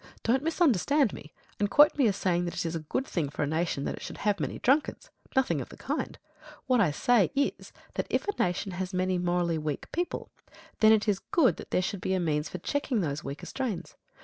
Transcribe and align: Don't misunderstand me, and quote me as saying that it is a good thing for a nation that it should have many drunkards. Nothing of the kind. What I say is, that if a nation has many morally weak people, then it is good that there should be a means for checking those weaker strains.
Don't 0.23 0.41
misunderstand 0.41 1.13
me, 1.13 1.31
and 1.59 1.69
quote 1.69 1.95
me 1.95 2.07
as 2.07 2.15
saying 2.15 2.45
that 2.45 2.55
it 2.55 2.65
is 2.65 2.75
a 2.75 2.79
good 2.79 3.05
thing 3.05 3.29
for 3.29 3.43
a 3.43 3.47
nation 3.47 3.83
that 3.83 3.93
it 3.93 4.01
should 4.01 4.17
have 4.17 4.39
many 4.39 4.57
drunkards. 4.57 5.11
Nothing 5.35 5.61
of 5.61 5.69
the 5.69 5.77
kind. 5.77 6.17
What 6.65 6.81
I 6.81 6.89
say 6.89 7.29
is, 7.35 7.71
that 7.93 8.07
if 8.09 8.27
a 8.27 8.35
nation 8.41 8.71
has 8.71 8.95
many 8.95 9.19
morally 9.19 9.59
weak 9.59 9.91
people, 9.91 10.31
then 10.79 10.91
it 10.91 11.07
is 11.07 11.19
good 11.19 11.57
that 11.57 11.69
there 11.69 11.83
should 11.83 12.01
be 12.01 12.15
a 12.15 12.19
means 12.19 12.49
for 12.49 12.57
checking 12.57 13.01
those 13.01 13.23
weaker 13.23 13.45
strains. 13.45 13.95